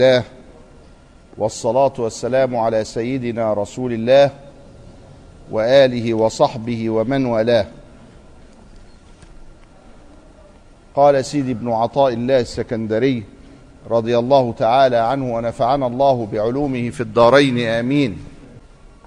الله 0.00 0.24
والصلاة 1.38 1.92
والسلام 1.98 2.56
على 2.56 2.84
سيدنا 2.84 3.52
رسول 3.52 3.92
الله 3.92 4.30
وآله 5.50 6.14
وصحبه 6.14 6.90
ومن 6.90 7.26
والاه. 7.26 7.66
قال 10.94 11.24
سيدي 11.24 11.52
ابن 11.52 11.72
عطاء 11.72 12.12
الله 12.12 12.40
السكندري 12.40 13.24
رضي 13.90 14.18
الله 14.18 14.52
تعالى 14.52 14.96
عنه 14.96 15.34
ونفعنا 15.34 15.86
الله 15.86 16.28
بعلومه 16.32 16.90
في 16.90 17.00
الدارين 17.00 17.68
آمين. 17.68 18.18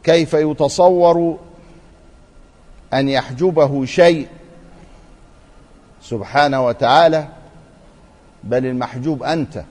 كيف 0.04 0.34
يتصور 0.34 1.39
أن 2.94 3.10
يحجبه 3.10 3.86
شيء 3.86 4.28
سبحانه 6.02 6.66
وتعالى؟ 6.66 7.28
بل 8.44 8.66
المحجوب 8.66 9.23
أنت. 9.23 9.64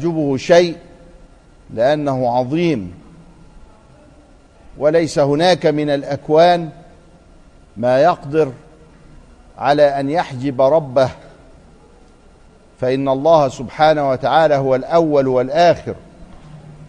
يحجبه 0.00 0.36
شيء 0.36 0.76
لأنه 1.74 2.28
عظيم. 2.28 2.94
وليس 4.78 5.18
هناك 5.18 5.66
من 5.66 5.90
الأكوان 5.90 6.68
ما 7.76 8.00
يقدر 8.00 8.52
على 9.58 10.00
أن 10.00 10.10
يحجب 10.10 10.62
ربه. 10.62 11.10
فإن 12.80 13.08
الله 13.08 13.48
سبحانه 13.48 14.10
وتعالى 14.10 14.54
هو 14.54 14.74
الأول 14.74 15.28
والآخر 15.28 15.94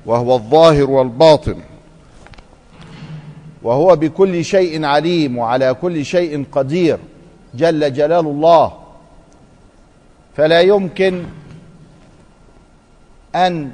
وهو 0.05 0.35
الظاهر 0.35 0.89
والباطن 0.89 1.57
وهو 3.63 3.95
بكل 3.95 4.45
شيء 4.45 4.85
عليم 4.85 5.37
وعلى 5.37 5.73
كل 5.73 6.05
شيء 6.05 6.45
قدير 6.51 6.99
جل 7.55 7.93
جلال 7.93 8.25
الله. 8.27 8.73
فلا 10.35 10.61
يمكن 10.61 11.25
أن 13.35 13.71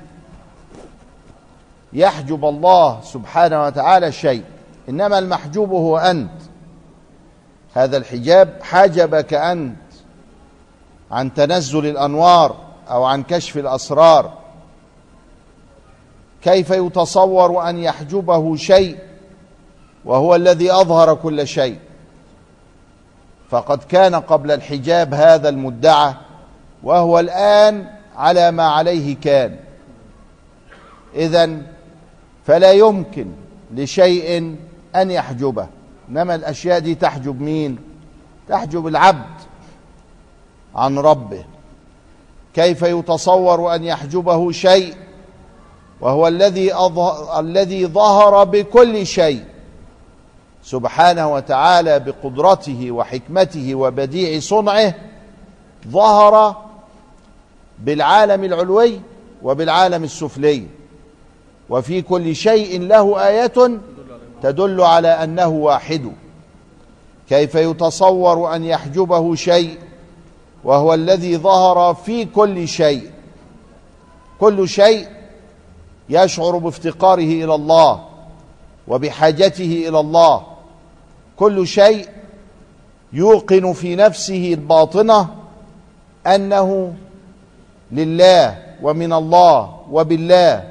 يحجب 1.94 2.46
الله 2.46 3.02
سبحانه 3.02 3.64
وتعالى 3.64 4.12
شيء. 4.12 4.44
إنما 4.90 5.20
المحجوب 5.20 5.72
هو 5.72 5.98
أنت. 5.98 6.42
هذا 7.74 7.98
الحجاب 7.98 8.60
حجبك 8.62 9.34
أنت 9.34 9.78
عن 11.12 11.34
تنزل 11.34 11.86
الأنوار 11.86 12.56
أو 12.90 13.04
عن 13.04 13.24
كشف 13.24 13.58
الأسرار. 13.58 14.34
كيف 16.42 16.70
يتصور 16.70 17.70
أن 17.70 17.78
يحجبه 17.78 18.56
شيء 18.56 18.98
وهو 20.06 20.36
الذي 20.36 20.72
أظهر 20.72 21.16
كل 21.16 21.48
شيء؟ 21.48 21.80
فقد 23.50 23.84
كان 23.84 24.16
قبل 24.16 24.52
الحجاب 24.52 25.14
هذا 25.14 25.50
المدعى 25.50 26.14
وهو 26.84 27.20
الآن 27.20 27.97
على 28.18 28.52
ما 28.52 28.64
عليه 28.64 29.16
كان. 29.16 29.60
إذا 31.16 31.62
فلا 32.46 32.72
يمكن 32.72 33.28
لشيء 33.74 34.56
أن 34.96 35.12
يحجبه. 35.12 35.68
إنما 36.10 36.36
الأشياء 36.36 36.80
دي 36.80 36.96
تحجب 36.96 37.42
مين؟ 37.42 37.80
تحجب 38.50 38.88
العبد 38.88 39.42
عن 40.76 41.00
ربه. 41.00 41.46
كيف 42.54 42.82
يتصور 42.82 43.76
أن 43.76 43.84
يحجبه 43.84 44.52
شيء؟ 44.52 44.96
وهو 46.02 46.28
الذي 46.28 46.74
أظهر 46.74 47.40
الذي 47.40 47.86
ظهر 47.86 48.44
بكل 48.44 49.06
شيء. 49.06 49.44
سبحانه 50.64 51.34
وتعالى 51.34 52.00
بقدرته 52.00 52.92
وحكمته 52.92 53.76
وبديع 53.76 54.40
صنعه 54.40 54.94
ظهر 55.88 56.67
بالعالم 57.80 58.44
العلوي 58.44 59.02
وبالعالم 59.44 60.04
السفلي. 60.04 60.64
وفي 61.70 62.02
كل 62.02 62.36
شيء 62.36 62.82
له 62.82 63.28
آية 63.28 63.80
تدل 64.44 64.82
على 64.82 65.08
أنه 65.08 65.48
واحد. 65.48 66.12
كيف 67.30 67.56
يتصور 67.56 68.56
أن 68.56 68.64
يحجبه 68.64 69.36
شيء 69.36 69.78
وهو 70.64 70.94
الذي 70.94 71.38
ظهر 71.38 71.94
في 71.94 72.26
كل 72.26 72.68
شيء؟ 72.68 73.12
كل 74.40 74.70
شيء 74.70 75.08
يشعر 76.10 76.58
بافتقاره 76.58 77.44
إلى 77.44 77.56
الله 77.56 78.06
وبحاجته 78.88 79.86
إلى 79.88 80.00
الله. 80.00 80.44
كل 81.38 81.68
شيء 81.68 82.08
يوقن 83.14 83.74
في 83.74 83.96
نفسه 83.96 84.54
الباطنة 84.54 85.28
أنه 86.28 86.94
لله 87.92 88.58
ومن 88.82 89.14
الله 89.14 89.80
وبالله. 89.92 90.64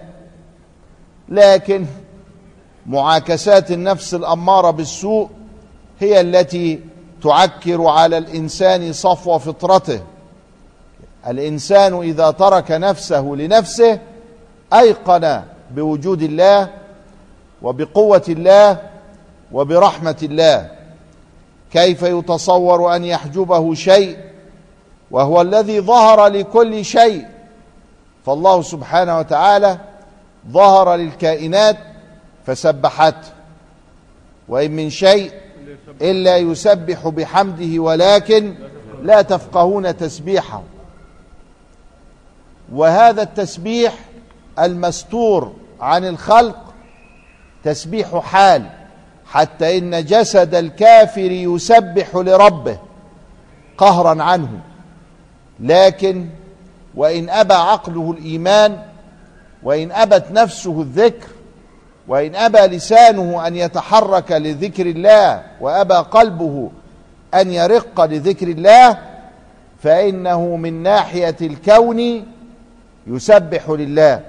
لكن 1.29 1.87
معاكسات 2.87 3.71
النفس 3.71 4.15
الأمارة 4.15 4.71
بالسوء 4.71 5.29
هي 6.01 6.21
التي 6.21 6.81
تعكر 7.23 7.87
على 7.87 8.19
الإنسان 8.19 8.93
صفو 8.93 9.39
فطرته. 9.39 10.01
الإنسان 11.27 11.95
إذا 12.03 12.31
ترك 12.31 12.71
نفسه 12.71 13.21
لنفسه 13.21 13.99
أيقن 14.73 15.43
بوجود 15.71 16.23
الله 16.23 16.69
وبقوة 17.63 18.25
الله 18.29 18.79
وبرحمة 19.53 20.17
الله. 20.23 20.71
كيف 21.73 22.03
يتصور 22.03 22.97
أن 22.97 23.05
يحجبه 23.05 23.75
شيء 23.75 24.17
وهو 25.11 25.41
الذي 25.41 25.81
ظهر 25.81 26.27
لكل 26.27 26.85
شيء. 26.85 27.27
فالله 28.27 28.63
سبحانه 28.63 29.19
وتعالى 29.19 29.79
ظهر 30.49 30.95
للكائنات 30.95 31.77
فسبحته. 32.47 33.29
وإن 34.49 34.77
من 34.77 34.91
شيء 34.91 35.33
إلا 36.03 36.37
يسبح 36.37 37.09
بحمده 37.09 37.83
ولكن 37.83 38.55
لا 39.03 39.23
تفقهون 39.23 39.97
تسبيحه. 39.97 40.63
وهذا 42.73 43.23
التسبيح 43.23 43.95
المستور 44.59 45.53
عن 45.81 46.05
الخلق 46.05 46.75
تسبيح 47.65 48.19
حال 48.19 48.71
حتى 49.27 49.79
إن 49.79 50.05
جسد 50.05 50.55
الكافر 50.55 51.31
يسبح 51.31 52.17
لربه 52.17 52.79
قهرا 53.79 54.23
عنه. 54.23 54.61
لكن 55.61 56.27
وإن 56.95 57.29
أبى 57.29 57.55
عقله 57.55 58.11
الإيمان 58.19 58.79
وإن 59.63 59.93
أبت 59.93 60.25
نفسه 60.31 60.81
الذكر 60.81 61.27
وإن 62.09 62.35
أبى 62.35 62.59
لسانه 62.59 63.47
أن 63.47 63.57
يتحرك 63.57 64.33
لذكر 64.33 64.87
الله 64.87 65.43
وأبى 65.61 65.95
قلبه 65.95 66.71
أن 67.35 67.51
يرق 67.51 68.05
لذكر 68.05 68.49
الله 68.49 68.99
فإنه 69.83 70.57
من 70.57 70.83
ناحية 70.83 71.37
الكون 71.41 72.25
يسبح 73.07 73.71
لله 73.71 74.21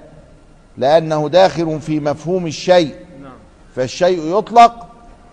لأنه 0.78 1.30
داخل 1.30 1.80
في 1.82 2.00
مفهوم 2.00 2.48
الشيء 2.48 2.96
فالشيء 3.76 4.38
يطلق 4.38 4.88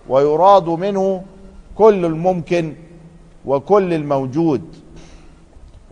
ويراد 0.09 0.69
منه 0.69 1.23
كل 1.75 2.05
الممكن 2.05 2.75
وكل 3.47 3.95
الموجود. 3.95 4.63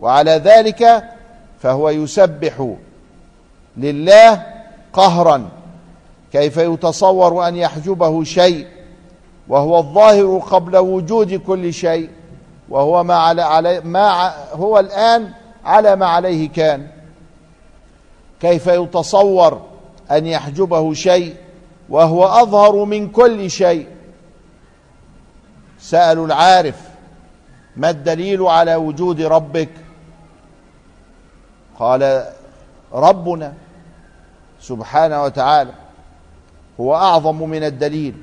وعلى 0.03 0.31
ذلك 0.31 1.03
فهو 1.59 1.89
يسبح 1.89 2.75
لله 3.77 4.45
قهرا 4.93 5.49
كيف 6.31 6.57
يتصور 6.57 7.47
أن 7.47 7.55
يحجبه 7.55 8.23
شيء 8.23 8.67
وهو 9.47 9.77
الظاهر 9.77 10.37
قبل 10.51 10.77
وجود 10.77 11.33
كل 11.33 11.73
شيء 11.73 12.09
وهو 12.69 13.03
ما 13.03 13.15
على, 13.15 13.41
علي 13.41 13.81
ما 13.81 14.33
هو 14.51 14.79
الآن 14.79 15.31
على 15.65 15.95
ما 15.95 16.05
عليه 16.05 16.49
كان. 16.49 16.87
كيف 18.41 18.67
يتصور 18.67 19.61
أن 20.11 20.25
يحجبه 20.25 20.93
شيء 20.93 21.35
وهو 21.89 22.25
أظهر 22.25 22.85
من 22.85 23.09
كل 23.09 23.51
شيء. 23.51 23.87
سألوا 25.79 26.25
العارف 26.25 26.75
ما 27.77 27.89
الدليل 27.89 28.41
على 28.41 28.75
وجود 28.75 29.21
ربك؟ 29.21 29.82
قال 31.79 32.25
ربنا 32.93 33.53
سبحانه 34.61 35.23
وتعالى 35.23 35.71
هو 36.79 36.95
أعظم 36.95 37.49
من 37.49 37.63
الدليل 37.63 38.15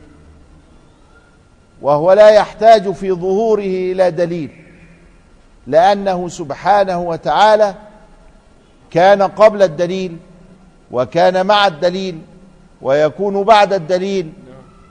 وهو 1.83 2.13
لا 2.13 2.31
يحتاج 2.31 2.91
في 2.93 3.13
ظهوره 3.13 3.93
إلى 3.93 4.11
دليل 4.11 4.51
لأنه 5.67 6.29
سبحانه 6.29 7.01
وتعالى 7.01 7.75
كان 8.91 9.23
قبل 9.23 9.63
الدليل 9.63 10.17
وكان 10.91 11.47
مع 11.47 11.67
الدليل 11.67 12.23
ويكون 12.83 13.43
بعد 13.43 13.73
الدليل 13.73 14.33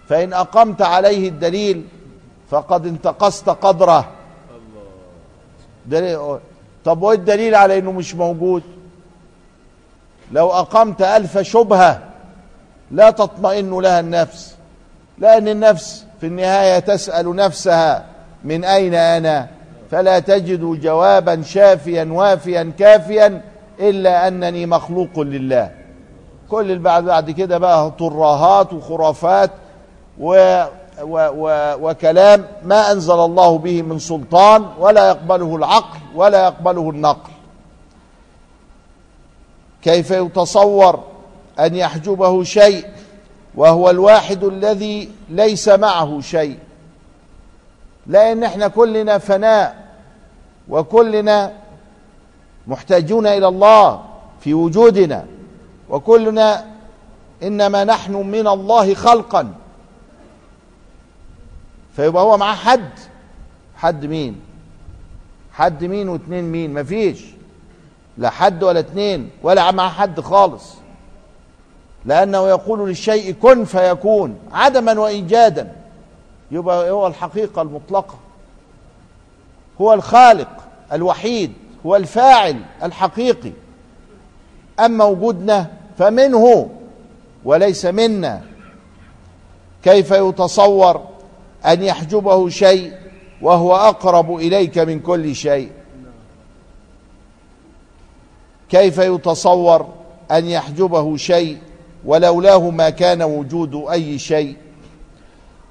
فإن 0.07 0.33
أقمت 0.33 0.81
عليه 0.81 1.29
الدليل 1.29 1.87
فقد 2.49 2.85
انتقصت 2.85 3.49
قدره. 3.49 4.09
طب 6.89 7.01
وايه 7.01 7.17
الدليل 7.17 7.55
على 7.55 7.77
إنه 7.77 7.91
مش 7.91 8.15
موجود؟ 8.15 8.63
لو 10.31 10.49
أقمت 10.51 11.01
ألف 11.01 11.37
شبهة 11.37 11.99
لا 12.91 13.09
تطمئن 13.09 13.79
لها 13.81 13.99
النفس 13.99 14.55
لأن 15.17 15.47
النفس 15.47 16.05
في 16.19 16.27
النهاية 16.27 16.79
تسأل 16.79 17.35
نفسها 17.35 18.05
من 18.43 18.63
أين 18.63 18.93
أنا؟ 18.93 19.47
فلا 19.91 20.19
تجد 20.19 20.61
جوابا 20.81 21.41
شافيا 21.41 22.03
وافيا 22.11 22.71
كافيا 22.79 23.41
إلا 23.79 24.27
أنني 24.27 24.65
مخلوق 24.65 25.19
لله. 25.19 25.71
كل 26.49 26.79
بعد 26.79 27.03
بعد 27.03 27.31
كده 27.31 27.57
بقى 27.57 27.91
تراهات 27.99 28.73
وخرافات 28.73 29.51
و 30.19 30.63
وكلام 31.01 32.45
ما 32.63 32.91
أنزل 32.91 33.19
الله 33.19 33.57
به 33.57 33.81
من 33.81 33.99
سلطان 33.99 34.65
ولا 34.79 35.07
يقبله 35.07 35.55
العقل 35.55 35.99
ولا 36.15 36.43
يقبله 36.43 36.89
النقل. 36.89 37.31
كيف 39.81 40.11
يتصور 40.11 41.03
أن 41.59 41.75
يحجبه 41.75 42.43
شيء 42.43 42.85
وهو 43.55 43.89
الواحد 43.89 44.43
الذي 44.43 45.11
ليس 45.29 45.69
معه 45.69 46.21
شيء؟ 46.21 46.57
لأن 48.07 48.43
إحنا 48.43 48.67
كلنا 48.67 49.17
فناء 49.17 49.87
وكلنا 50.69 51.53
محتاجون 52.67 53.27
إلى 53.27 53.47
الله 53.47 54.01
في 54.39 54.53
وجودنا 54.53 55.25
وكلنا 55.89 56.65
إنما 57.43 57.83
نحن 57.83 58.13
من 58.13 58.47
الله 58.47 58.93
خلقا. 58.93 59.53
فيبقى 61.99 62.23
هو 62.23 62.37
معاه 62.37 62.55
حد. 62.55 62.89
حد 63.75 64.05
مين؟ 64.05 64.41
حد 65.53 65.83
مين 65.83 66.09
واتنين 66.09 66.43
مين؟ 66.43 66.73
مفيش. 66.73 67.25
لا 68.17 68.29
حد 68.29 68.63
ولا 68.63 68.79
اتنين 68.79 69.29
ولا 69.43 69.71
معاه 69.71 69.89
حد 69.89 70.19
خالص. 70.19 70.75
لأنه 72.05 72.49
يقول 72.49 72.89
للشيء 72.89 73.33
كن 73.33 73.65
فيكون 73.65 74.39
عدما 74.51 74.99
وإيجادا. 74.99 75.75
يبقى 76.51 76.91
هو 76.91 77.07
الحقيقة 77.07 77.61
المطلقة. 77.61 78.15
هو 79.81 79.93
الخالق 79.93 80.57
الوحيد 80.93 81.53
هو 81.85 81.95
الفاعل 81.95 82.61
الحقيقي. 82.83 83.51
أما 84.79 85.05
وجودنا 85.05 85.67
فمنه 85.97 86.69
وليس 87.45 87.85
منا. 87.85 88.41
كيف 89.83 90.11
يتصور؟ 90.11 91.08
أن 91.65 91.83
يحجبه 91.83 92.49
شيء 92.49 92.93
وهو 93.41 93.75
أقرب 93.75 94.35
إليك 94.35 94.77
من 94.77 94.99
كل 94.99 95.35
شيء. 95.35 95.71
كيف 98.69 98.97
يتصور 98.97 99.87
أن 100.31 100.45
يحجبه 100.45 101.17
شيء 101.17 101.57
ولولاه 102.05 102.69
ما 102.69 102.89
كان 102.89 103.21
وجود 103.23 103.75
أي 103.91 104.19
شيء؟ 104.19 104.57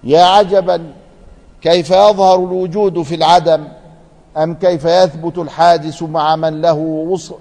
يا 0.05 0.23
عجبا 0.23 0.93
كيف 1.63 1.91
يظهر 1.91 2.35
الوجود 2.35 3.03
في 3.03 3.15
العدم؟ 3.15 3.69
أم 4.37 4.55
كيف 4.55 4.85
يثبت 4.85 5.39
الحادث 5.39 6.03
مع 6.03 6.37
من 6.37 6.61
له 6.61 6.75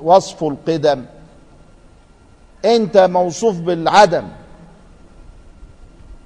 وصف 0.02 0.44
القدم؟ 0.44 1.06
أنت 2.66 2.98
موصوف 2.98 3.60
بالعدم. 3.60 4.28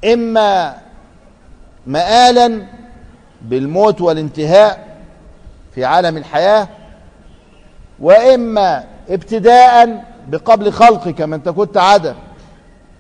إما 0.06 0.78
مآلا 1.88 2.66
بالموت 3.42 4.02
والانتهاء 4.02 4.98
في 5.76 5.86
عالم 5.86 6.18
الحياة 6.18 6.68
وإما 8.00 8.84
ابتداء 9.10 10.04
بقبل 10.28 10.72
خلقك 10.72 11.22
انت 11.22 11.50
كنت 11.50 11.78
عدم 11.78 12.16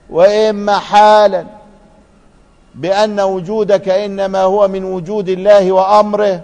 وإما 0.09 0.79
حالا 0.79 1.45
بأن 2.75 3.19
وجودك 3.19 3.89
إنما 3.89 4.41
هو 4.41 4.67
من 4.67 4.83
وجود 4.83 5.29
الله 5.29 5.71
وأمره 5.71 6.41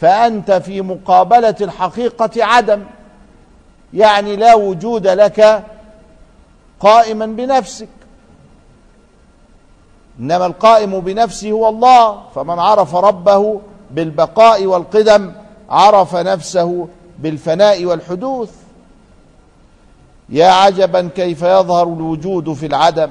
فأنت 0.00 0.52
في 0.52 0.80
مقابلة 0.80 1.54
الحقيقة 1.60 2.44
عدم 2.44 2.84
يعني 3.94 4.36
لا 4.36 4.54
وجود 4.54 5.06
لك 5.06 5.64
قائما 6.80 7.26
بنفسك. 7.26 7.88
إنما 10.20 10.46
القائم 10.46 11.00
بنفسه 11.00 11.50
هو 11.50 11.68
الله 11.68 12.22
فمن 12.34 12.58
عرف 12.58 12.94
ربه 12.94 13.60
بالبقاء 13.90 14.66
والقدم 14.66 15.32
عرف 15.70 16.16
نفسه 16.16 16.88
بالفناء 17.18 17.84
والحدوث. 17.84 18.50
يا 20.28 20.46
عجبا 20.46 21.08
كيف 21.14 21.42
يظهر 21.42 21.82
الوجود 21.82 22.52
في 22.52 22.66
العدم؟ 22.66 23.10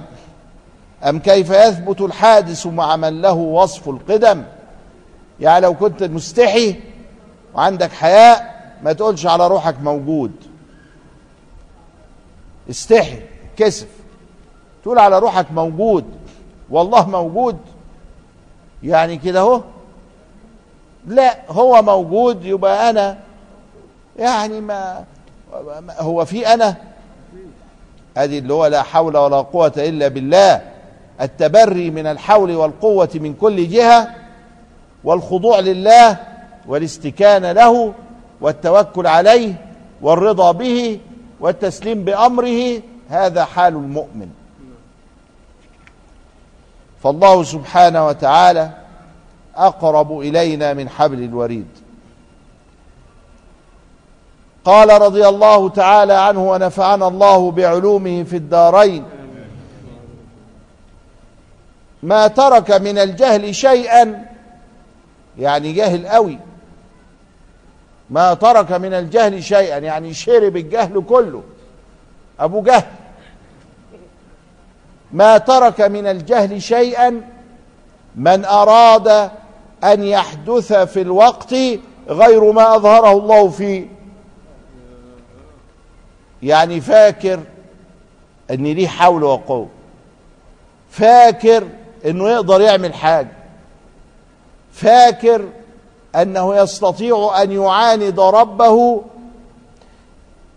أم 1.04 1.20
كيف 1.20 1.50
يثبت 1.50 2.02
الحادث 2.02 2.68
مع 2.68 2.96
من 2.96 3.22
له 3.22 3.34
وصف 3.34 3.90
القدم؟ 3.90 4.44
يعني 5.40 5.66
لو 5.66 5.74
كنت 5.74 6.04
مستحي 6.04 6.76
وعندك 7.56 7.92
حياء 7.92 8.58
ما 8.84 8.94
تقولش 8.94 9.26
على 9.26 9.48
روحك 9.48 9.76
موجود. 9.82 10.32
استحي 12.70 13.22
كسف. 13.58 13.88
تقول 14.84 15.00
على 15.00 15.20
روحك 15.20 15.52
موجود. 15.52 16.06
والله 16.70 17.10
موجود. 17.10 17.58
يعني 18.84 19.18
كده 19.18 19.40
اهو. 19.40 19.62
لا 21.08 21.38
هو 21.50 21.82
موجود 21.82 22.46
يبقى 22.46 22.90
أنا. 22.90 23.18
يعني 24.20 24.62
ما 24.62 25.04
هو 26.00 26.26
في 26.26 26.54
أنا. 26.54 26.76
ادي 28.18 28.38
اللي 28.38 28.54
هو 28.54 28.66
لا 28.66 28.84
حول 28.84 29.18
ولا 29.18 29.42
قوة 29.42 29.74
إلا 29.78 30.08
بالله. 30.08 30.62
التبري 31.22 31.90
من 31.90 32.08
الحول 32.08 32.56
والقوة 32.56 33.10
من 33.16 33.34
كل 33.34 33.70
جهة. 33.70 34.16
والخضوع 35.04 35.60
لله 35.60 36.18
والاستكانة 36.68 37.52
له 37.52 37.94
والتوكل 38.42 39.08
عليه 39.08 39.54
والرضا 40.02 40.52
به 40.52 41.00
والتسليم 41.40 42.04
بأمره. 42.04 42.82
هذا 43.10 43.46
حال 43.46 43.74
المؤمن. 43.74 44.30
فالله 47.04 47.44
سبحانه 47.44 48.08
وتعالى 48.08 48.72
أقرب 49.56 50.20
إلينا 50.20 50.74
من 50.74 50.90
حبل 50.90 51.24
الوريد. 51.24 51.68
قال 54.66 55.02
رضي 55.02 55.28
الله 55.28 55.70
تعالى 55.70 56.14
عنه 56.14 56.52
ونفعنا 56.52 57.08
الله 57.08 57.52
بعلومه 57.52 58.24
في 58.24 58.36
الدارين. 58.36 59.06
ما 62.04 62.28
ترك 62.28 62.72
من 62.72 62.98
الجهل 62.98 63.56
شيئا 63.56 64.26
يعني 65.40 65.74
جاهل 65.74 66.08
قوي. 66.08 66.40
ما 68.10 68.34
ترك 68.34 68.72
من 68.72 68.94
الجهل 68.94 69.44
شيئا 69.44 69.78
يعني 69.78 70.14
شرب 70.14 70.58
الجهل 70.58 71.04
كله. 71.10 71.44
أبو 72.40 72.62
جهل. 72.62 72.84
ما 75.12 75.38
ترك 75.38 75.82
من 75.82 76.08
الجهل 76.08 76.62
شيئا 76.62 77.22
من 78.16 78.46
أراد 78.46 79.32
أن 79.84 80.04
يحدث 80.04 80.74
في 80.74 81.02
الوقت 81.02 81.56
غير 82.10 82.52
ما 82.52 82.76
أظهره 82.76 83.12
الله 83.12 83.50
فيه. 83.50 83.88
يعني 86.44 86.82
فاكر 86.82 87.40
ان 88.52 88.64
ليه 88.64 88.88
حول 88.88 89.24
وقوة؟ 89.24 89.68
فاكر 90.90 91.68
إنه 92.06 92.30
يقدر 92.30 92.62
يعمل 92.62 92.94
حاجة؟ 92.94 93.32
فاكر 94.72 95.46
أنه 96.16 96.56
يستطيع 96.56 97.42
أن 97.42 97.52
يعاند 97.52 98.20
ربه 98.20 99.02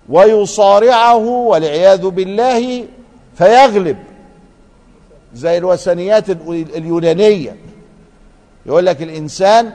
ويصارعه 0.08 1.26
والعياذ 1.26 2.08
بالله 2.08 2.86
فيغلب؟ 3.34 4.09
زي 5.34 5.58
الوثنيات 5.58 6.30
اليونانية. 6.30 7.56
يقول 8.66 8.86
لك 8.86 9.02
الإنسان 9.02 9.72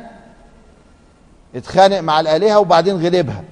اتخانق 1.56 2.00
مع 2.00 2.20
الآلهة 2.20 2.60
وبعدين 2.60 2.96
غلبها. 3.06 3.44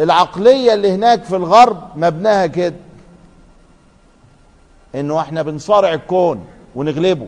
العقلية 0.00 0.74
اللي 0.74 0.92
هناك 0.92 1.24
في 1.24 1.36
الغرب 1.36 1.82
مبناها 1.96 2.46
كده. 2.46 2.74
إنه 4.94 5.20
إحنا 5.20 5.42
بنصارع 5.42 5.94
الكون 5.94 6.44
ونغلبه. 6.74 7.26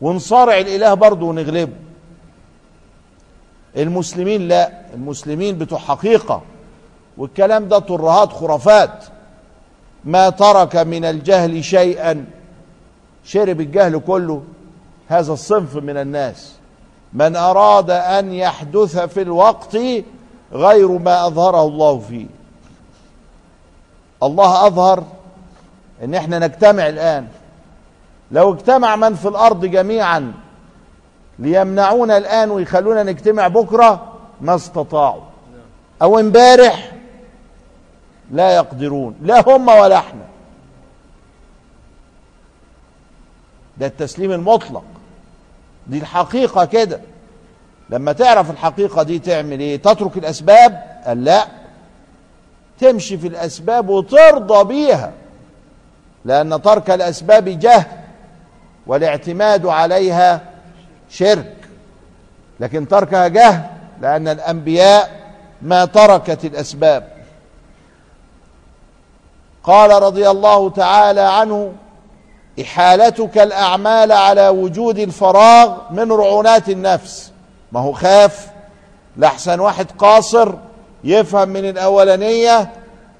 ونصارع 0.00 0.58
الإله 0.58 0.94
برضه 0.94 1.26
ونغلبه. 1.26 1.72
المسلمين 3.76 4.48
لا. 4.48 4.72
المسلمين 4.94 5.58
بتوع 5.58 5.78
حقيقة. 5.78 6.42
والكلام 7.18 7.68
ده 7.68 7.78
ترهات 7.78 8.32
خرافات. 8.32 9.04
ما 10.04 10.30
ترك 10.30 10.76
من 10.76 11.04
الجهل 11.04 11.64
شيئا. 11.64 12.24
شرب 13.24 13.60
الجهل 13.60 13.98
كله. 13.98 14.42
هذا 15.08 15.32
الصنف 15.32 15.76
من 15.76 15.96
الناس. 15.96 16.52
من 17.12 17.36
أراد 17.36 17.90
أن 17.90 18.32
يحدث 18.32 18.98
في 18.98 19.22
الوقت 19.22 19.76
غير 20.52 20.88
ما 20.88 21.26
أظهره 21.26 21.62
الله 21.62 21.98
فيه. 21.98 22.26
الله 24.22 24.66
أظهر 24.66 25.04
إن 26.04 26.14
إحنا 26.14 26.38
نجتمع 26.38 26.88
الآن. 26.88 27.26
لو 28.30 28.52
اجتمع 28.52 28.96
من 28.96 29.14
في 29.14 29.28
الأرض 29.28 29.64
جميعا 29.64 30.32
ليمنعونا 31.38 32.16
الآن 32.16 32.50
ويخلونا 32.50 33.02
نجتمع 33.02 33.48
بكرة 33.48 34.12
ما 34.40 34.54
استطاعوا. 34.54 35.22
أو 36.02 36.18
امبارح 36.18 36.91
لا 38.32 38.56
يقدرون 38.56 39.14
لا 39.22 39.48
هم 39.48 39.68
ولا 39.68 39.98
إحنا. 39.98 40.22
ده 43.78 43.86
التسليم 43.86 44.32
المطلق. 44.32 44.84
دي 45.86 45.98
الحقيقة 45.98 46.64
كده. 46.64 47.00
لما 47.90 48.12
تعرف 48.12 48.50
الحقيقة 48.50 49.02
دي 49.02 49.18
تعمل 49.18 49.60
إيه؟ 49.60 49.76
تترك 49.76 50.16
الأسباب؟ 50.16 51.00
قال 51.06 51.24
لا. 51.24 51.46
تمشي 52.78 53.18
في 53.18 53.28
الأسباب 53.28 53.88
وترضى 53.88 54.64
بيها. 54.64 55.12
لأن 56.24 56.62
ترك 56.62 56.90
الأسباب 56.90 57.44
جهل 57.48 57.86
والاعتماد 58.86 59.66
عليها 59.66 60.40
شرك. 61.10 61.56
لكن 62.60 62.88
تركها 62.88 63.28
جهل 63.28 63.64
لأن 64.00 64.28
الأنبياء 64.28 65.22
ما 65.62 65.84
تركت 65.84 66.44
الأسباب. 66.44 67.12
قال 69.64 70.02
رضي 70.02 70.30
الله 70.30 70.70
تعالى 70.70 71.20
عنه 71.20 71.72
إحالتك 72.60 73.38
الأعمال 73.38 74.12
على 74.12 74.48
وجود 74.48 74.98
الفراغ 74.98 75.72
من 75.90 76.12
رعونات 76.12 76.68
النفس. 76.68 77.32
ما 77.72 77.80
هو 77.80 77.92
خاف؟ 77.92 78.50
لحسن 79.16 79.60
واحد 79.60 79.86
قاصر 79.98 80.54
يفهم 81.04 81.48
من 81.48 81.68
الأولانية 81.68 82.70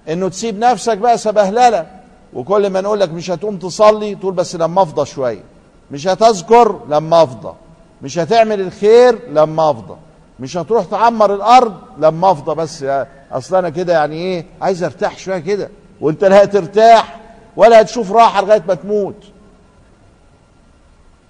إنه 0.08 0.28
تسيب 0.28 0.58
نفسك 0.58 0.98
بقى 0.98 1.18
سبهللة. 1.18 1.86
وكل 2.34 2.70
ما 2.70 2.80
نقول 2.80 3.00
لك 3.00 3.08
مش 3.12 3.30
هتقوم 3.30 3.56
تصلي 3.56 4.14
تقول 4.14 4.34
بس 4.34 4.56
لما 4.56 4.82
أفضى 4.82 5.06
شوية. 5.06 5.42
مش 5.90 6.06
هتذكر 6.06 6.80
لما 6.88 7.22
أفضى. 7.22 7.54
مش 8.02 8.18
هتعمل 8.18 8.60
الخير 8.60 9.18
لما 9.30 9.70
أفضى. 9.70 9.96
مش 10.40 10.56
هتروح 10.56 10.84
تعمر 10.84 11.34
الأرض 11.34 11.74
لما 11.98 12.30
أفضى. 12.30 12.54
بس 12.54 12.84
أصل 13.32 13.56
أنا 13.56 13.68
كده 13.70 13.92
يعني 13.92 14.16
إيه؟ 14.16 14.46
عايز 14.62 14.82
أرتاح 14.84 15.18
شوية 15.18 15.38
كده. 15.38 15.70
وأنت 16.02 16.24
لا 16.24 16.44
هترتاح 16.44 17.16
ولا 17.56 17.80
هتشوف 17.80 18.12
راحة 18.12 18.42
لغاية 18.42 18.62
ما 18.68 18.74
تموت. 18.74 19.24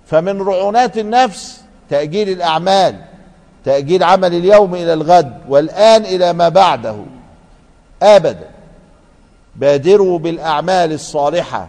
فمن 0.07 0.43
رعونات 0.43 0.99
النفس 0.99 1.63
تأجيل 1.91 2.29
الأعمال 2.29 2.97
تأجيل 3.65 4.03
عمل 4.03 4.35
اليوم 4.35 4.75
إلى 4.75 4.93
الغد 4.93 5.41
والآن 5.49 6.05
إلى 6.05 6.33
ما 6.33 6.49
بعده. 6.49 6.97
أبدا. 8.03 8.49
بادروا 9.57 10.19
بالأعمال 10.19 10.93
الصالحة 10.93 11.69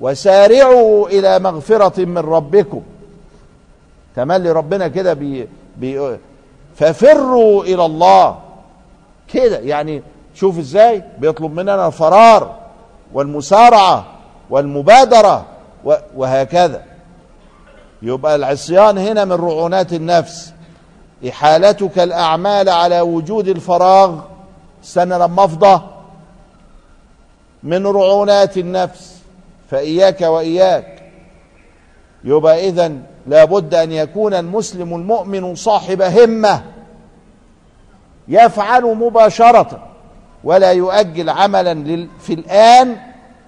وسارعوا 0.00 1.08
إلى 1.08 1.38
مغفرة 1.38 2.04
من 2.04 2.18
ربكم. 2.18 2.82
تملي 4.16 4.52
ربنا 4.52 4.88
كده 4.88 5.14
بي 5.14 5.48
بي 5.76 6.18
ففروا 6.76 7.64
إلى 7.64 7.84
الله. 7.84 8.38
كده 9.34 9.58
يعني 9.58 10.02
شوف 10.40 10.58
إزاي 10.58 11.02
بيطلب 11.18 11.52
مننا 11.52 11.86
الفرار 11.86 12.56
والمسارعة 13.12 14.06
والمبادرة 14.50 15.46
وهكذا. 16.16 16.82
يبقى 18.02 18.34
العصيان 18.34 18.98
هنا 18.98 19.24
من 19.24 19.32
رعونات 19.32 19.92
النفس. 19.92 20.52
إحالتك 21.28 21.98
الأعمال 21.98 22.68
على 22.68 23.00
وجود 23.00 23.48
الفراغ 23.48 24.20
استنى 24.84 25.18
لما 25.18 25.44
أفضى 25.44 25.82
من 27.62 27.86
رعونات 27.86 28.58
النفس. 28.58 29.18
فإياك 29.70 30.20
وإياك. 30.20 31.02
يبقى 32.24 32.68
إذا 32.68 32.92
لابد 33.26 33.74
أن 33.74 33.92
يكون 33.92 34.34
المسلم 34.34 34.94
المؤمن 34.94 35.54
صاحب 35.54 36.02
همة 36.02 36.62
يفعل 38.28 38.82
مباشرة. 38.82 39.87
ولا 40.44 40.72
يؤجل 40.72 41.30
عملا 41.30 42.08
في 42.20 42.34
الآن 42.34 42.96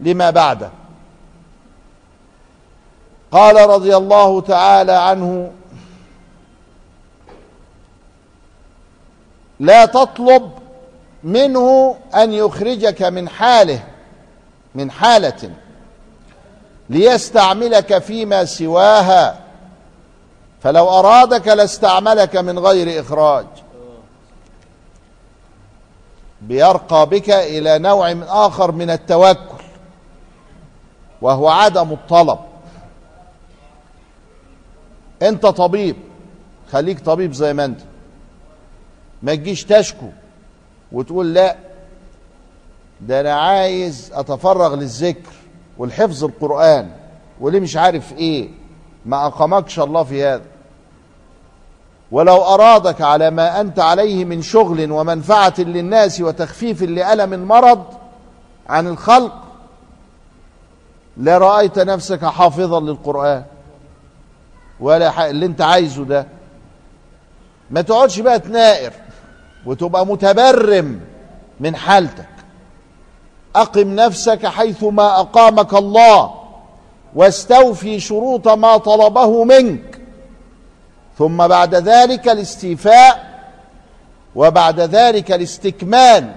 لما 0.01 0.31
بعده. 0.31 0.71
قال 3.33 3.71
رضي 3.71 3.97
الله 3.97 4.41
تعالى 4.41 4.93
عنه 4.93 5.51
لا 9.61 9.85
تطلب 9.85 10.51
منه 11.25 11.97
أن 12.15 12.33
يخرجك 12.33 13.03
من 13.03 13.29
حاله 13.29 13.83
من 14.75 14.91
حالة 14.91 15.51
ليستعملك 16.91 17.99
فيما 17.99 18.45
سواها. 18.45 19.39
فلو 20.63 20.89
أرادك 20.89 21.49
لاستعملك 21.49 22.37
من 22.37 22.59
غير 22.59 23.01
إخراج. 23.01 23.47
بيرقى 26.43 27.07
بك 27.07 27.31
إلى 27.31 27.79
نوع 27.79 28.13
من 28.15 28.23
آخر 28.23 28.73
من 28.73 28.91
التوكل 28.91 29.65
وهو 31.23 31.49
عدم 31.49 31.93
الطلب. 31.93 32.39
أنت 35.23 35.47
طبيب 35.47 35.97
خليك 36.73 37.01
طبيب 37.01 37.33
زي 37.33 37.53
ما 37.55 37.65
أنت. 37.65 37.81
ما 39.23 39.35
تجيش 39.35 39.65
تشكو 39.65 40.07
وتقول 40.93 41.35
لا 41.35 41.57
ده 43.01 43.21
أنا 43.21 43.35
عايز 43.35 44.11
أتفرغ 44.15 44.75
للذكر 44.75 45.33
والحفظ 45.79 46.25
القرآن 46.25 46.91
وليه 47.41 47.61
مش 47.61 47.77
عارف 47.77 48.13
إيه؟ 48.13 48.49
ما 49.07 49.27
أقامكش 49.27 49.81
الله 49.81 50.03
في 50.05 50.25
هذا. 50.25 50.45
ولو 52.13 52.43
أرادك 52.43 53.01
على 53.01 53.31
ما 53.31 53.61
أنت 53.61 53.79
عليه 53.81 54.25
من 54.25 54.43
شغل 54.43 54.93
ومنفعة 54.93 55.55
للناس 55.59 56.21
وتخفيف 56.21 56.83
لألم 56.83 57.33
المرض 57.33 57.85
عن 58.69 58.87
الخلق 58.87 59.33
لرأيت 61.17 61.79
نفسك 61.79 62.25
حافظا 62.25 62.81
للقرآن 62.81 63.45
ولا 64.81 65.31
اللي 65.31 65.47
أنت 65.47 65.61
عايزه 65.61 66.05
ده. 66.05 66.27
ما 67.71 67.81
تقعدش 67.83 68.21
بقى 68.21 68.39
تنائر 68.39 68.93
وتبقى 69.67 70.07
متبرم 70.07 71.01
من 71.61 71.77
حالتك. 71.77 72.27
أقم 73.57 73.95
نفسك 73.95 74.47
حيث 74.47 74.85
ما 74.85 75.21
أقامك 75.21 75.75
الله 75.75 76.35
واستوفي 77.15 78.01
شروط 78.01 78.49
ما 78.49 78.77
طلبه 78.77 79.45
منك. 79.45 80.00
ثم 81.21 81.49
بعد 81.49 81.75
ذلك 81.75 82.29
الاستيفاء 82.29 83.31
وبعد 84.35 84.81
ذلك 84.81 85.33
الاستكمال 85.33 86.35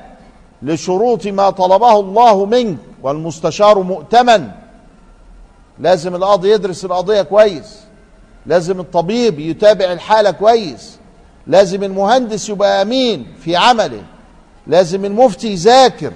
لشروط 0.62 1.28
ما 1.28 1.50
طلبه 1.50 2.00
الله 2.00 2.46
منك 2.46 2.78
والمستشار 3.04 3.80
مؤتمن. 3.80 4.50
لازم 5.80 6.16
القاضي 6.16 6.52
يدرس 6.52 6.86
القضية 6.86 7.22
كويس. 7.22 7.80
لازم 8.46 8.80
الطبيب 8.80 9.40
يتابع 9.40 9.86
الحالة 9.92 10.32
كويس. 10.32 10.98
لازم 11.48 11.84
المهندس 11.84 12.50
يبقى 12.50 12.82
أمين 12.82 13.34
في 13.40 13.56
عمله. 13.56 14.04
لازم 14.68 15.06
المفتي 15.06 15.48
يذاكر 15.48 16.12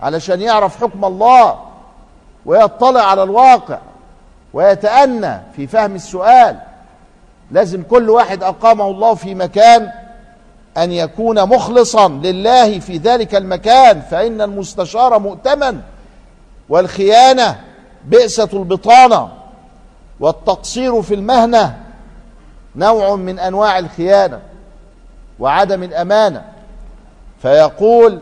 علشان 0.00 0.40
يعرف 0.40 0.82
حكم 0.82 1.04
الله 1.04 1.58
ويطلع 2.46 3.02
على 3.02 3.22
الواقع 3.22 3.78
ويتأنى 4.52 5.40
في 5.56 5.66
فهم 5.66 5.94
السؤال. 5.94 6.75
لازم 7.50 7.82
كل 7.82 8.10
واحد 8.10 8.42
أقامه 8.42 8.86
الله 8.86 9.14
في 9.14 9.34
مكان 9.34 9.90
أن 10.76 10.92
يكون 10.92 11.48
مخلصا 11.48 12.08
لله 12.08 12.78
في 12.78 12.96
ذلك 12.96 13.34
المكان 13.34 14.00
فإن 14.00 14.40
المستشار 14.40 15.18
مؤتمن 15.18 15.80
والخيانة 16.68 17.60
بئسة 18.04 18.48
البطانة 18.52 19.28
والتقصير 20.20 21.02
في 21.02 21.14
المهنة 21.14 21.76
نوع 22.76 23.16
من 23.16 23.38
أنواع 23.38 23.78
الخيانة 23.78 24.40
وعدم 25.38 25.82
الأمانة. 25.82 26.44
فيقول 27.42 28.20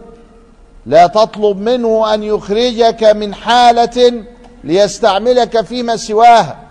لا 0.87 1.07
تطلب 1.07 1.57
منه 1.57 2.15
أن 2.15 2.23
يخرجك 2.23 3.05
من 3.05 3.35
حالة 3.35 4.25
ليستعملك 4.65 5.61
فيما 5.61 5.97
سواها 5.97 6.64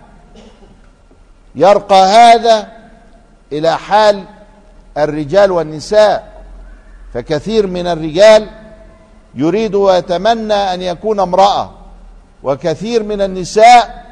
يرقى 1.54 2.04
هذا 2.04 2.68
إلى 3.52 3.78
حال 3.78 4.24
الرجال 4.98 5.50
والنساء 5.50 6.34
فكثير 7.14 7.66
من 7.66 7.86
الرجال 7.86 8.46
يريد 9.34 9.74
ويتمنى 9.74 10.54
أن 10.54 10.82
يكون 10.82 11.20
امرأة 11.20 11.70
وكثير 12.42 13.02
من 13.02 13.20
النساء 13.20 14.04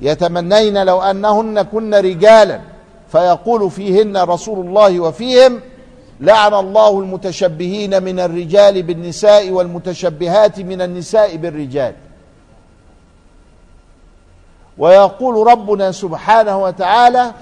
يتمنين 0.00 0.86
لو 0.86 1.02
أنهن 1.02 1.62
كن 1.62 1.94
رجالا 1.94 2.60
فيقول 3.12 3.70
فيهن 3.70 4.16
رسول 4.16 4.66
الله 4.66 5.00
وفيهم 5.00 5.60
لعن 6.20 6.54
الله 6.54 7.00
المتشبهين 7.00 8.02
من 8.02 8.20
الرجال 8.20 8.82
بالنساء 8.82 9.50
والمتشبهات 9.50 10.60
من 10.60 10.82
النساء 10.82 11.36
بالرجال. 11.36 11.94
ويقول 14.78 15.46
ربنا 15.46 15.92
سبحانه 15.92 16.62
وتعالى 16.62 17.32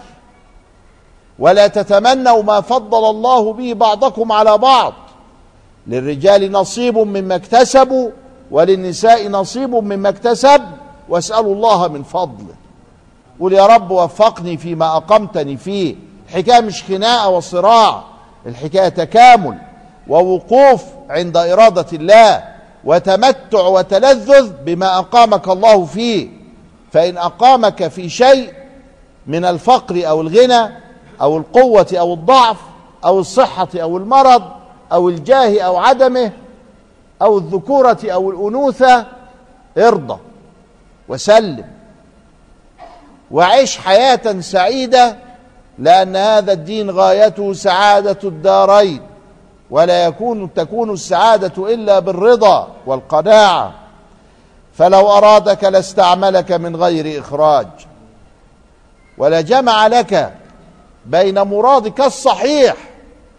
ولا 1.39 1.67
تتمنوا 1.67 2.43
ما 2.43 2.61
فضل 2.61 3.11
الله 3.11 3.53
به 3.53 3.73
بعضكم 3.75 4.33
على 4.33 4.59
بعض 4.59 4.93
للرجال 5.87 6.53
نصيب 6.53 6.99
مما 6.99 7.35
اكتسبوا 7.35 8.11
وللنساء 8.51 9.29
نصيب 9.29 9.71
مما 9.75 10.09
اكتسب 10.09 10.63
واسألوا 11.09 11.55
الله 11.55 11.89
من 11.89 12.03
فضله 12.03 12.55
قل 13.41 13.53
يا 13.53 13.67
رب 13.67 13.91
وفقني 13.91 14.57
فيما 14.57 14.97
أقمتني 14.97 15.57
فيه 15.57 15.97
الحكاية 16.29 16.61
مش 16.61 16.83
خناقة 16.83 17.29
وصراع 17.29 18.03
الحكاية 18.47 18.89
تكامل 18.89 19.59
ووقوف 20.09 20.83
عند 21.11 21.37
إرادة 21.37 21.87
الله 21.93 22.45
وتمتع 22.85 23.61
وتلذذ 23.67 24.53
بما 24.65 24.99
أقامك 24.99 25.49
الله 25.49 25.85
فيه 25.85 26.29
فإن 26.95 27.19
أقامك 27.19 27.89
في 27.89 28.09
شيء 28.09 28.53
من 29.27 29.45
الفقر 29.45 30.09
أو 30.09 30.21
الغنى 30.21 30.71
أو 31.21 31.37
القوة 31.37 31.87
أو 31.93 32.15
الضعف 32.15 32.57
أو 33.05 33.19
الصحة 33.19 33.69
أو 33.75 33.97
المرض 33.97 34.43
أو 34.93 35.09
الجاه 35.09 35.61
أو 35.63 35.77
عدمه 35.77 36.33
أو 37.23 37.39
الذكورة 37.39 37.99
أو 38.05 38.31
الأنوثة 38.31 39.07
ارضى 39.79 40.19
وسلم. 41.09 41.65
وعيش 43.31 43.79
حياة 43.79 44.41
سعيدة 44.41 45.17
لأن 45.79 46.17
هذا 46.17 46.53
الدين 46.53 46.91
غايته 46.91 47.53
سعادة 47.53 48.19
الدارين 48.25 49.01
ولا 49.71 50.05
يكون 50.05 50.55
تكون 50.55 50.91
السعادة 50.91 51.75
إلا 51.75 51.99
بالرضا 51.99 52.69
والقناعة. 52.87 53.84
فلو 54.75 55.11
أرادك 55.11 55.65
لاستعملك 55.65 56.53
من 56.53 56.77
غير 56.77 57.21
إخراج 57.21 57.69
ولجمع 59.19 59.87
لك 59.87 60.35
بين 61.07 61.43
مرادك 61.43 62.01
الصحيح 62.01 62.75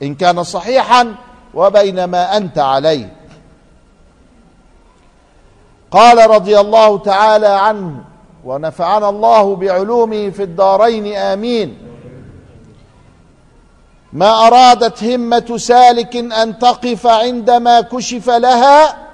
إن 0.01 0.15
كان 0.15 0.43
صحيحا 0.43 1.15
وبين 1.53 2.03
ما 2.03 2.37
أنت 2.37 2.59
عليه. 2.59 3.13
قال 5.91 6.29
رضي 6.29 6.59
الله 6.59 6.97
تعالى 6.97 7.47
عنه 7.47 8.03
ونفعنا 8.45 9.09
الله 9.09 9.55
بعلومه 9.55 10.29
في 10.29 10.43
الدارين 10.43 11.15
آمين. 11.15 11.77
ما 14.13 14.47
أرادت 14.47 15.03
همة 15.03 15.57
سالك 15.57 16.15
أن 16.15 16.59
تقف 16.59 17.07
عندما 17.07 17.81
كشف 17.81 18.29
لها 18.29 19.04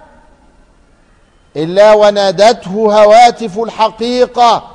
إلا 1.58 1.93
ونادته 1.93 2.72
هواتف 2.72 3.60
الحقيقة 3.60 4.72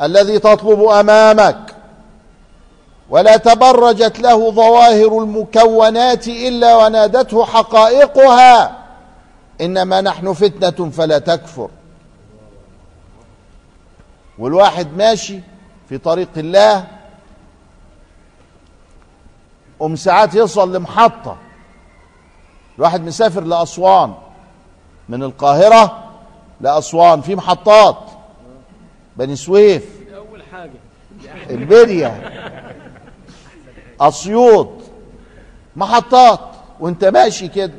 الذي 0.00 0.38
تطلب 0.38 0.82
أمامك. 0.82 1.74
ولا 3.10 3.36
تبرجت 3.36 4.20
له 4.20 4.50
ظواهر 4.50 5.18
المكونات 5.18 6.28
إلا 6.28 6.76
ونادته 6.76 7.44
حقائقها. 7.44 8.78
إنما 9.60 10.00
نحن 10.00 10.32
فتنة 10.32 10.90
فلا 10.90 11.18
تكفر. 11.18 11.70
والواحد 14.38 14.96
ماشي 14.96 15.40
في 15.88 15.98
طريق 15.98 16.28
الله. 16.36 16.84
قم 19.80 19.96
ساعات 19.96 20.34
يوصل 20.34 20.76
لمحطة. 20.76 21.36
الواحد 22.76 23.00
مسافر 23.00 23.40
لأسوان 23.40 24.14
من 25.08 25.22
القاهرة. 25.22 26.07
لأسوان 26.60 27.20
في 27.20 27.34
محطات. 27.34 27.96
بني 29.16 29.36
سويف. 29.36 29.84
اول 30.16 30.42
حاجة 30.52 30.72
البرية 31.50 32.32
أسيوط. 34.00 34.68
محطات. 35.76 36.40
وانت 36.80 37.04
ماشي 37.04 37.48
كده. 37.48 37.74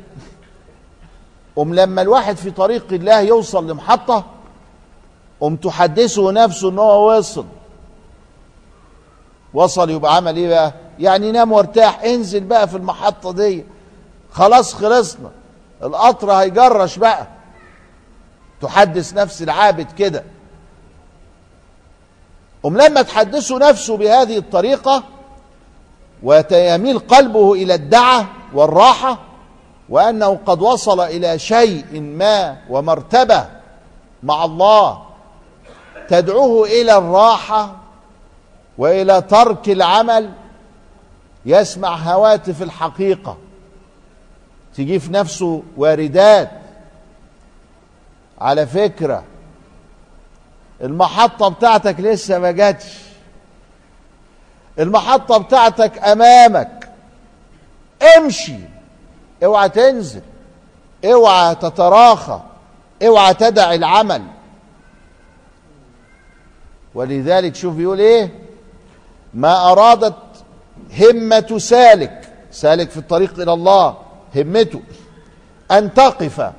قم 1.56 1.74
لما 1.74 2.02
الواحد 2.02 2.36
في 2.36 2.50
طريق 2.50 2.86
الله 2.92 3.20
يوصل 3.20 3.70
لمحطة 3.70 4.24
قم 5.40 5.56
تحدثه 5.56 6.30
نفسه 6.32 6.70
إن 6.70 6.78
هو 6.78 7.16
وصل. 7.18 7.44
وصل 9.54 9.90
يبقى 9.90 10.16
عمل 10.16 10.36
إيه 10.36 10.48
بقى؟ 10.48 10.74
يعني 10.98 11.32
نام 11.32 11.52
وارتاح. 11.52 12.02
انزل 12.04 12.40
بقى 12.44 12.68
في 12.68 12.76
المحطة 12.76 13.32
دي. 13.32 13.64
خلاص 14.32 14.74
خلصنا. 14.74 15.30
القطر 15.82 16.32
هيجرش 16.32 16.98
بقى. 16.98 17.26
تحدث 18.62 19.14
نفس 19.14 19.42
العابد 19.42 19.92
كده. 19.92 20.24
قم 22.62 22.76
لما 22.76 23.02
تحدثه 23.02 23.58
نفسه 23.58 23.96
بهذه 23.96 24.38
الطريقة 24.38 25.02
ويميل 26.22 26.98
قلبه 26.98 27.52
إلى 27.52 27.74
الدعة 27.74 28.28
والراحة 28.54 29.18
وأنه 29.88 30.38
قد 30.46 30.62
وصل 30.62 31.00
إلى 31.00 31.38
شيء 31.38 32.00
ما 32.00 32.56
ومرتبة 32.70 33.46
مع 34.22 34.44
الله 34.44 35.02
تدعوه 36.08 36.66
إلى 36.66 36.98
الراحة 36.98 37.76
وإلى 38.78 39.22
ترك 39.22 39.68
العمل 39.68 40.30
يسمع 41.46 41.96
هواتف 41.96 42.62
الحقيقة. 42.62 43.36
تجي 44.76 44.98
في 44.98 45.12
نفسه 45.12 45.62
واردات 45.76 46.50
على 48.40 48.66
فكرة 48.66 49.24
المحطة 50.82 51.48
بتاعتك 51.48 52.00
لسه 52.00 52.38
ما 52.38 52.50
جاتش. 52.50 52.98
المحطة 54.78 55.38
بتاعتك 55.38 55.98
أمامك. 55.98 56.90
امشي. 58.16 58.58
اوعى 59.44 59.68
تنزل. 59.68 60.22
اوعى 61.04 61.54
تتراخى. 61.54 62.40
اوعى 63.06 63.34
تدع 63.34 63.74
العمل. 63.74 64.22
ولذلك 66.94 67.54
شوف 67.54 67.78
يقول 67.78 68.00
إيه؟ 68.00 68.30
ما 69.34 69.72
أرادت 69.72 70.16
همة 71.00 71.58
سالك. 71.58 72.32
سالك 72.50 72.90
في 72.90 72.96
الطريق 72.96 73.40
إلى 73.40 73.52
الله 73.52 73.96
همته. 74.36 74.82
أن 75.70 75.94
تقف. 75.94 76.52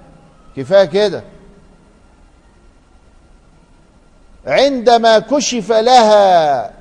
كفاية 0.58 0.86
كده. 0.86 1.24
عندما 4.48 5.20
كشف 5.20 5.72
لها 5.72 6.72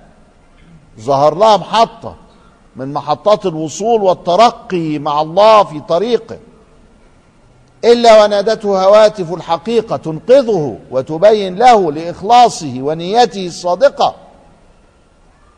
ظهر 1.01 1.35
لها 1.35 1.57
محطة 1.57 2.16
من 2.77 2.92
محطات 2.92 3.46
الوصول 3.46 4.03
والترقي 4.03 4.99
مع 4.99 5.20
الله 5.20 5.64
في 5.64 5.81
طريقه. 5.81 6.38
إلا 7.85 8.25
ونادته 8.25 8.85
هواتف 8.85 9.35
الحقيقة 9.35 9.96
تنقذه 9.96 10.79
وتبين 10.90 11.57
له 11.57 11.92
لإخلاصه 11.92 12.75
ونيته 12.79 13.46
الصادقة. 13.46 14.14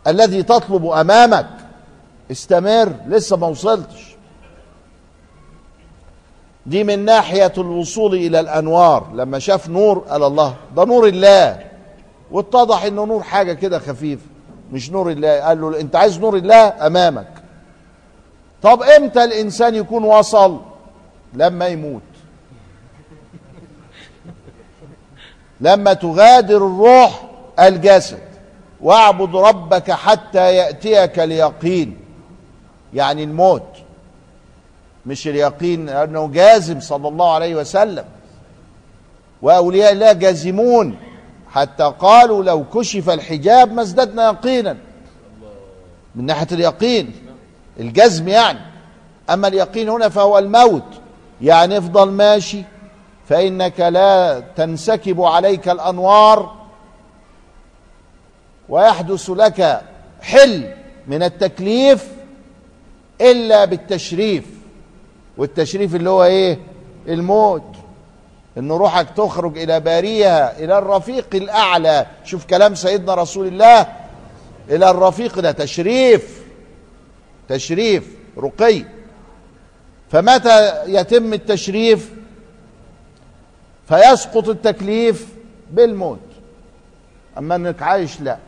الذي 0.06 0.42
تطلب 0.42 0.86
أمامك. 0.86 1.48
استمر 2.30 2.92
لسه 3.06 3.36
ما 3.36 3.46
وصلتش. 3.46 4.16
دي 6.66 6.84
من 6.84 7.04
ناحية 7.04 7.52
الوصول 7.58 8.14
إلى 8.14 8.40
الأنوار. 8.40 9.06
لما 9.14 9.38
شاف 9.38 9.68
نور 9.68 9.98
قال 9.98 10.22
الله 10.22 10.54
ده 10.76 10.84
نور 10.84 11.08
الله. 11.08 11.71
واتضح 12.32 12.84
إنه 12.84 13.04
نور 13.04 13.22
حاجة 13.22 13.52
كده 13.52 13.78
خفيفة 13.78 14.26
مش 14.72 14.90
نور 14.90 15.10
الله. 15.10 15.40
قال 15.40 15.60
له 15.60 15.80
أنت 15.80 15.96
عايز 15.96 16.18
نور 16.18 16.36
الله 16.36 16.86
أمامك. 16.86 17.28
طب 18.62 18.82
إمتى 18.82 19.24
الإنسان 19.24 19.74
يكون 19.74 20.04
وصل؟ 20.04 20.60
لما 21.34 21.66
يموت. 21.66 22.02
لما 25.60 25.92
تغادر 25.92 26.56
الروح 26.56 27.22
الجسد. 27.60 28.22
واعبد 28.80 29.36
ربك 29.36 29.90
حتى 29.90 30.54
يأتيك 30.54 31.18
اليقين. 31.18 31.96
يعني 32.94 33.24
الموت. 33.24 33.68
مش 35.06 35.28
اليقين 35.28 35.88
انه 35.88 36.28
جازم 36.28 36.80
صلى 36.80 37.08
الله 37.08 37.34
عليه 37.34 37.54
وسلم. 37.54 38.04
وأولياء 39.42 39.92
الله 39.92 40.12
جازمون. 40.12 40.96
حتى 41.52 41.92
قالوا 41.98 42.44
لو 42.44 42.64
كشف 42.64 43.10
الحجاب 43.10 43.72
ما 43.72 43.82
ازددنا 43.82 44.26
يقينا. 44.26 44.76
من 46.14 46.26
ناحية 46.26 46.46
اليقين 46.52 47.12
الجزم 47.80 48.28
يعني. 48.28 48.58
أما 49.30 49.48
اليقين 49.48 49.88
هنا 49.88 50.08
فهو 50.08 50.38
الموت. 50.38 50.84
يعني 51.40 51.78
افضل 51.78 52.10
ماشي 52.10 52.62
فإنك 53.28 53.80
لا 53.80 54.40
تنسكب 54.56 55.20
عليك 55.20 55.68
الأنوار 55.68 56.54
ويحدث 58.68 59.30
لك 59.30 59.82
حل 60.22 60.74
من 61.06 61.22
التكليف 61.22 62.08
إلا 63.20 63.64
بالتشريف. 63.64 64.44
والتشريف 65.36 65.94
اللي 65.94 66.10
هو 66.10 66.24
إيه؟ 66.24 66.58
الموت. 67.08 67.81
إن 68.58 68.72
روحك 68.72 69.10
تخرج 69.10 69.58
إلى 69.58 69.80
باريها 69.80 70.58
إلى 70.58 70.78
الرفيق 70.78 71.26
الأعلى. 71.34 72.06
شوف 72.24 72.44
كلام 72.44 72.74
سيدنا 72.74 73.14
رسول 73.14 73.46
الله. 73.46 73.86
إلى 74.70 74.90
الرفيق 74.90 75.40
ده 75.40 75.52
تشريف. 75.52 76.42
تشريف 77.48 78.16
رقي. 78.38 78.84
فمتى 80.10 80.84
يتم 80.86 81.32
التشريف؟ 81.32 82.12
فيسقط 83.88 84.48
التكليف 84.48 85.28
بالموت. 85.70 86.18
أما 87.38 87.54
إنك 87.54 87.82
عايش 87.82 88.20
لا. 88.20 88.38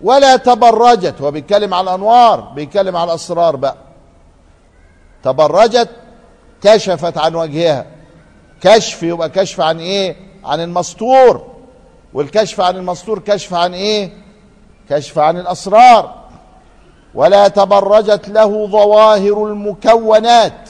ولا 0.00 0.36
تبرجت. 0.36 1.20
هو 1.20 1.30
بيتكلم 1.30 1.74
على 1.74 1.90
الأنوار 1.90 2.40
بيتكلم 2.40 2.96
على 2.96 3.10
الأسرار 3.10 3.56
بقى. 3.56 3.85
تبرجت 5.26 5.88
كشفت 6.62 7.18
عن 7.18 7.34
وجهها. 7.34 7.86
كشف 8.60 9.02
يبقى 9.02 9.30
كشف 9.30 9.60
عن 9.60 9.78
إيه؟ 9.78 10.16
عن 10.44 10.60
المستور. 10.60 11.46
والكشف 12.14 12.60
عن 12.60 12.76
المستور 12.76 13.18
كشف 13.18 13.54
عن 13.54 13.74
إيه؟ 13.74 14.10
كشف 14.90 15.18
عن 15.18 15.36
الأسرار. 15.38 16.24
ولا 17.14 17.48
تبرجت 17.48 18.28
له 18.28 18.66
ظواهر 18.66 19.46
المكونات. 19.46 20.68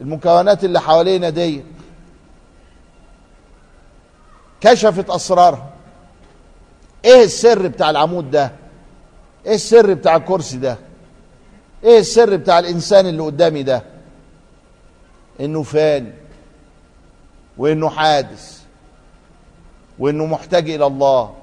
المكونات 0.00 0.64
اللي 0.64 0.80
حوالينا 0.80 1.30
دي. 1.30 1.64
كشفت 4.60 5.10
أسرارها. 5.10 5.66
إيه 7.04 7.24
السر 7.24 7.68
بتاع 7.68 7.90
العمود 7.90 8.30
ده؟ 8.30 8.52
إيه 9.46 9.54
السر 9.54 9.94
بتاع 9.94 10.16
الكرسي 10.16 10.56
ده؟ 10.56 10.76
إيه 11.84 11.98
السر 11.98 12.36
بتاع 12.36 12.58
الإنسان 12.58 13.06
اللي 13.06 13.22
قدامي 13.22 13.62
ده؟ 13.62 13.82
إنه 15.40 15.62
فاني 15.62 16.12
وإنه 17.58 17.88
حادث 17.88 18.62
وإنه 19.98 20.26
محتاج 20.26 20.70
إلى 20.70 20.86
الله 20.86 21.34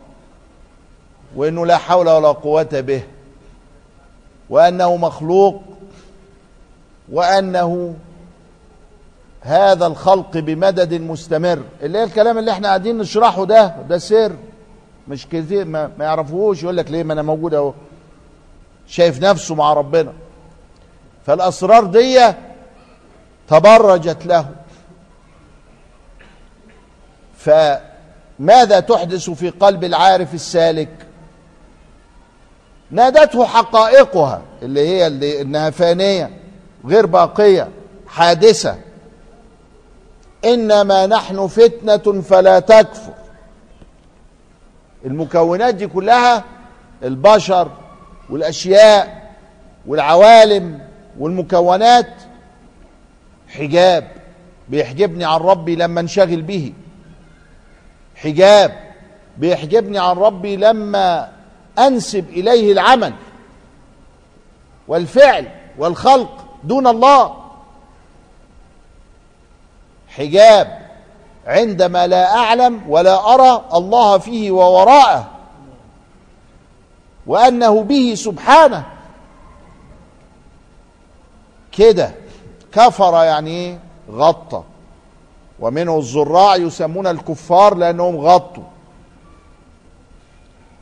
وإنه 1.36 1.65
لا 1.65 1.78
حول 1.78 2.10
ولا 2.10 2.28
قوة 2.32 2.63
به 2.82 3.04
وأنه 4.49 4.95
مخلوق 4.97 5.62
وأنه 7.12 7.95
هذا 9.41 9.88
الخلق 9.88 10.38
بمدد 10.38 10.93
مستمر. 10.93 11.63
اللي 11.82 11.97
هي 11.97 12.04
الكلام 12.04 12.38
اللي 12.38 12.52
إحنا 12.52 12.67
قاعدين 12.67 12.97
نشرحه 12.97 13.45
ده 13.45 13.75
ده 13.89 13.97
سر. 13.97 14.36
مش 15.08 15.28
كتير 15.28 15.65
ما, 15.65 15.91
ما 15.97 16.06
يعرفوهوش 16.06 16.63
يقول 16.63 16.78
لك 16.78 16.91
ليه 16.91 17.04
ما 17.04 17.13
أنا 17.13 17.21
موجود 17.21 17.54
أهو. 17.54 17.73
شايف 18.88 19.21
نفسه 19.21 19.56
مع 19.56 19.73
ربنا. 19.73 20.13
فالأسرار 21.29 21.85
دي 21.85 22.33
تبرجت 23.47 24.25
له 24.25 24.45
فماذا 27.37 28.79
تحدث 28.79 29.29
في 29.29 29.49
قلب 29.49 29.83
العارف 29.83 30.33
السالك؟ 30.33 30.89
نادته 32.91 33.45
حقائقها 33.45 34.41
اللي 34.61 34.87
هي 34.87 35.07
اللي 35.07 35.41
إنها 35.41 35.69
فانية 35.69 36.29
غير 36.85 37.05
باقية 37.05 37.69
حادثة. 38.07 38.75
إنما 40.45 41.05
نحن 41.05 41.47
فتنة 41.47 42.21
فلا 42.21 42.59
تكفر. 42.59 43.13
المكونات 45.05 45.75
دي 45.75 45.87
كلها 45.87 46.43
البشر 47.03 47.71
والأشياء 48.29 49.33
والعوالم 49.87 50.88
والمكونات 51.19 52.13
حجاب 53.47 54.12
بيحجبني 54.69 55.25
عن 55.25 55.39
ربي 55.39 55.75
لما 55.75 55.99
انشغل 55.99 56.41
به. 56.41 56.73
حجاب 58.15 58.71
بيحجبني 59.38 59.99
عن 59.99 60.15
ربي 60.15 60.55
لما 60.55 61.32
أنسب 61.79 62.29
إليه 62.29 62.71
العمل 62.71 63.13
والفعل 64.88 65.47
والخلق 65.77 66.45
دون 66.63 66.88
الله. 66.88 67.36
حجاب 70.08 70.89
عندما 71.45 72.08
لا 72.08 72.36
أعلم 72.36 72.82
ولا 72.89 73.34
أرى 73.34 73.65
الله 73.73 74.17
فيه 74.17 74.51
ووراءه 74.51 75.29
وأنه 77.27 77.84
به 77.84 78.13
سبحانه. 78.15 78.98
كده. 81.71 82.12
كفر 82.71 83.13
يعني 83.13 83.49
إيه 83.49 83.79
غطى. 84.12 84.63
ومنه 85.60 85.97
الزراع 85.97 86.55
يسمون 86.55 87.08
الكفار 87.08 87.75
لأنهم 87.75 88.17
غطوا. 88.17 88.63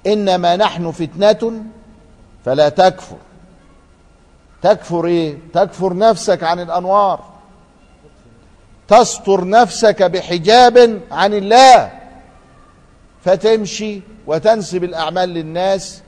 إنما 0.07 0.55
نحن 0.55 0.91
فتنة 0.91 1.63
فلا 2.45 2.69
تكفر. 2.69 3.17
تكفر 4.61 5.05
إيه؟ 5.05 5.37
تكفر 5.53 5.97
نفسك 5.97 6.43
عن 6.43 6.59
الأنوار. 6.59 7.19
تستر 8.87 9.47
نفسك 9.47 10.03
بحجاب 10.03 11.01
عن 11.11 11.33
الله. 11.33 11.91
فتمشي 13.25 14.01
وتنسب 14.27 14.83
الأعمال 14.83 15.29
للناس 15.29 16.01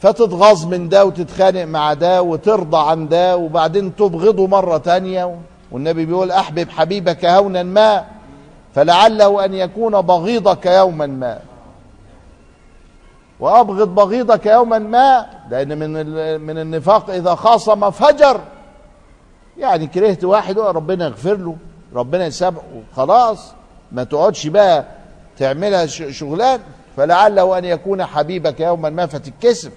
فتتغاظ 0.00 0.66
من 0.66 0.88
ده 0.88 1.04
وتتخانق 1.04 1.64
مع 1.64 1.92
ده 1.94 2.22
وترضى 2.22 2.90
عن 2.90 3.08
ده 3.08 3.36
وبعدين 3.36 3.96
تبغضه 3.96 4.46
مرة 4.46 4.78
تانية. 4.78 5.36
والنبي 5.72 6.06
بيقول 6.06 6.30
أحبب 6.30 6.68
حبيبك 6.70 7.24
هونا 7.24 7.62
ما 7.62 8.04
فلعله 8.74 9.44
أن 9.44 9.54
يكون 9.54 10.00
بغيضك 10.00 10.66
يوما 10.66 11.06
ما. 11.06 11.38
وأبغض 13.40 13.94
بغيضك 13.94 14.46
يوما 14.46 14.78
ما 14.78 15.26
لأن 15.50 15.78
من 15.78 15.90
من 16.40 16.58
النفاق 16.58 17.10
إذا 17.10 17.34
خاصم 17.34 17.90
فجر. 17.90 18.40
يعني 19.58 19.86
كرهت 19.86 20.24
واحد 20.24 20.58
ربنا 20.58 21.04
يغفر 21.04 21.36
له 21.36 21.56
ربنا 21.94 22.26
يسامحه 22.26 22.62
خلاص 22.96 23.52
ما 23.92 24.04
تقعدش 24.04 24.46
بقى 24.46 24.84
تعملها 25.38 25.86
شغلان. 25.86 26.60
فلعله 26.96 27.58
أن 27.58 27.64
يكون 27.64 28.04
حبيبك 28.04 28.60
يوما 28.60 28.90
ما 28.90 29.06
فتتكسف. 29.06 29.72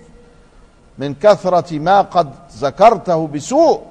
من 0.97 1.13
كثرة 1.13 1.79
ما 1.79 2.01
قد 2.01 2.31
ذكرته 2.57 3.27
بسوء. 3.27 3.81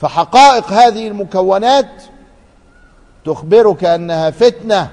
فحقائق 0.00 0.72
هذه 0.72 1.08
المكونات 1.08 2.02
تخبرك 3.24 3.84
أنها 3.84 4.30
فتنة 4.30 4.90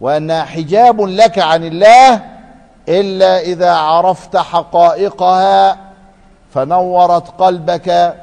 وأنها 0.00 0.44
حجاب 0.44 1.00
لك 1.00 1.38
عن 1.38 1.64
الله 1.64 2.22
إلا 2.88 3.40
إذا 3.40 3.72
عرفت 3.72 4.36
حقائقها 4.36 5.76
فنورت 6.54 7.28
قلبك 7.28 8.16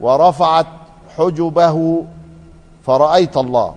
ورفعت 0.00 0.66
حجبه 1.18 2.04
فرأيت 2.86 3.36
الله. 3.36 3.74